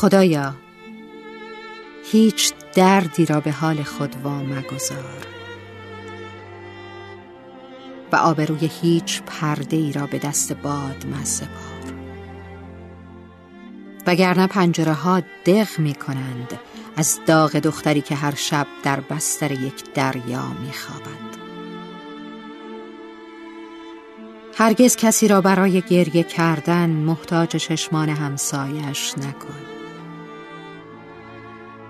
[0.00, 0.54] خدایا
[2.12, 5.26] هیچ دردی را به حال خود وا مگذار
[8.12, 11.94] و آبروی هیچ پرده ای را به دست باد مسپار
[14.06, 16.60] وگرنه پنجره ها دق می کنند
[16.96, 21.38] از داغ دختری که هر شب در بستر یک دریا می خوابد.
[24.56, 29.67] هرگز کسی را برای گریه کردن محتاج چشمان همسایش نکن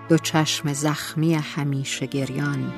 [0.09, 2.73] دو چشم زخمی همیشه گریان.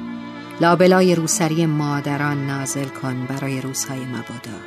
[0.61, 4.59] لابلای روسری مادران نازل کن برای روزهای مبادا.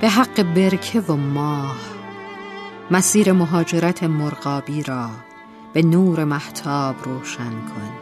[0.00, 1.76] به حق برکه و ماه
[2.90, 5.10] مسیر مهاجرت مرغابی را
[5.72, 7.92] به نور محتاب روشن کن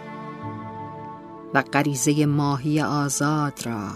[1.54, 3.88] و غریزه ماهی آزاد را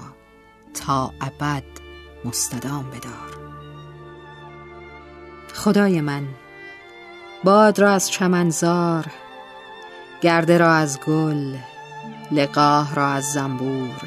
[0.75, 1.65] تا ابد
[2.25, 3.37] مستدام بدار.
[5.55, 6.29] خدای من
[7.45, 9.07] باد را از چمنزار
[10.21, 11.57] گرده را از گل
[12.33, 14.03] لقاه را از زنبور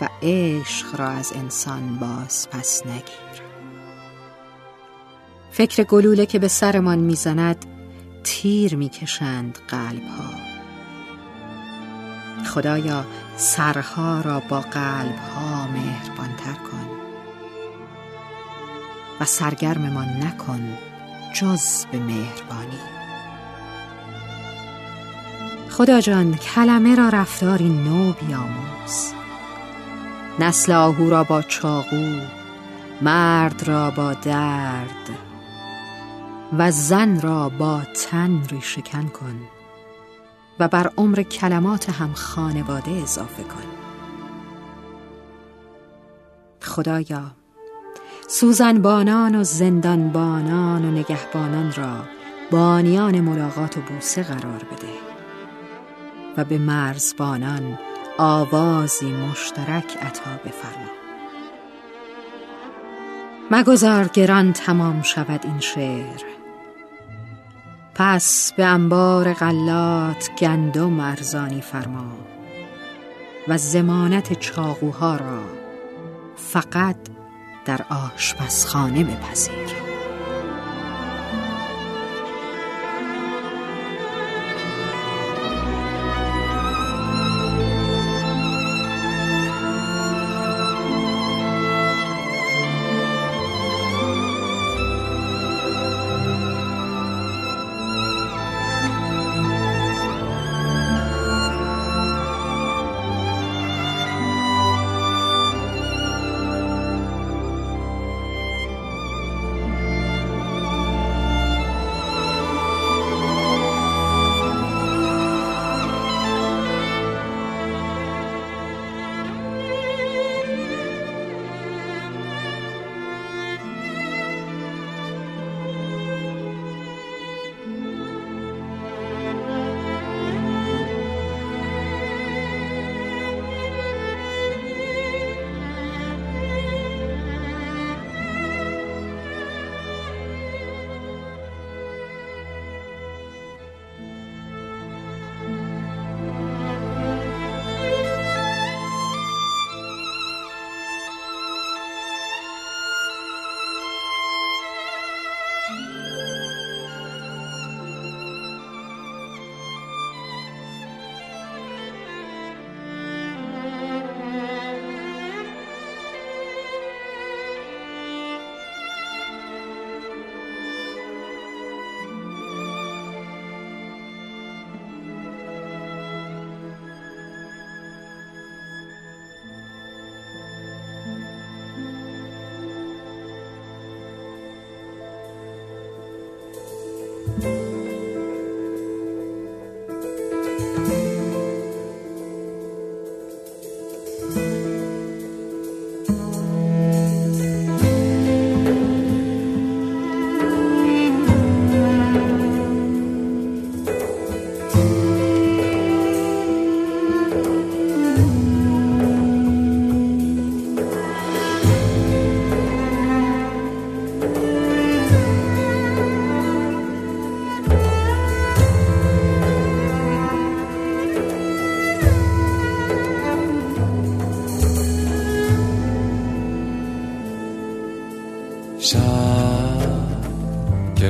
[0.00, 3.42] و عشق را از انسان باز پس نگیر.
[5.50, 7.66] فکر گلوله که به سرمان می‌زند
[8.24, 10.50] تیر می‌کشند قلب ها
[12.44, 13.04] خدایا
[13.36, 16.88] سرها را با قلب ها مهربانتر کن
[19.20, 20.78] و سرگرممان نکن
[21.32, 22.80] جز به مهربانی.
[25.70, 29.12] خدا جان کلمه را رفتاری نو بیاموز.
[30.38, 32.20] نسل آهو را با چاقو
[33.02, 35.10] مرد را با درد
[36.58, 39.40] و زن را با تن ریشکن کن
[40.58, 43.64] و بر عمر کلمات هم خانواده اضافه کن.
[46.62, 47.39] خدایا
[48.32, 52.04] سوزن بانان و زندان بانان و نگهبانان را
[52.50, 54.92] بانیان ملاقات و بوسه قرار بده
[56.36, 57.78] و به مرزبانان
[58.18, 60.90] آوازی مشترک عطا بفرما.
[63.50, 66.22] مگذار گران تمام شود این شعر.
[67.94, 72.12] پس به انبار غلات گندم ارزانی فرما
[73.48, 75.42] و زمانت چاقوها را
[76.36, 76.96] فقط
[77.70, 79.89] در آشپزخانه بپذیر.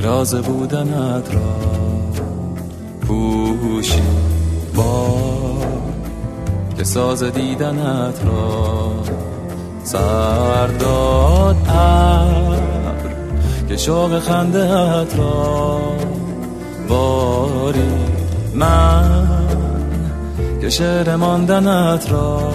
[0.01, 1.57] که راز بودنت را
[3.01, 4.03] پوشی.
[4.75, 5.17] با
[6.79, 8.93] که ساز دیدنت را
[9.85, 12.63] سرداد ابر
[13.69, 15.81] که شوق خندهت را
[16.89, 17.91] باری
[18.55, 19.49] من
[20.61, 22.53] که شعر ماندنت را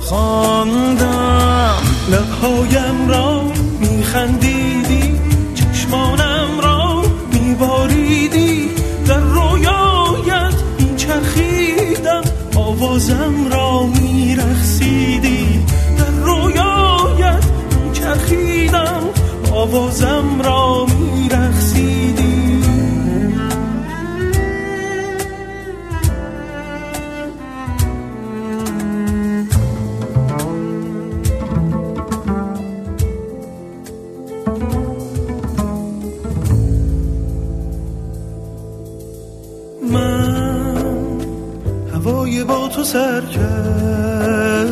[0.00, 1.74] خواندم.
[2.10, 3.42] لبهایم را
[3.80, 4.79] را
[7.70, 8.68] میباریدی
[9.06, 12.22] در رویایت میچرخیدم
[12.56, 15.64] آوازم را میرخسیدی
[15.98, 17.44] در رویایت
[17.84, 19.00] میچرخیدم
[19.52, 20.09] آوازم
[42.92, 44.70] سر کردم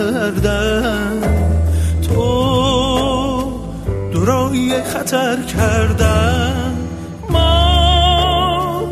[2.03, 3.53] تو
[4.13, 6.75] دورایی خطر کردم
[7.31, 8.83] ما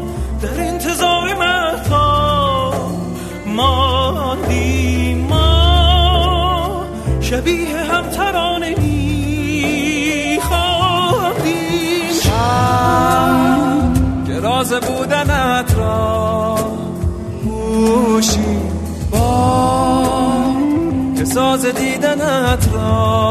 [0.42, 2.72] در انتظار مهتا
[3.46, 5.18] ماندیم.
[5.18, 6.86] ما
[7.20, 10.06] شبیه هم ترانه میخواندیم
[14.26, 16.36] که راز بودنت را
[17.44, 18.55] که
[21.26, 23.25] ساز دیدنت را.